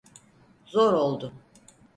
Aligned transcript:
Zor 0.65 0.93
oldu. 0.93 1.33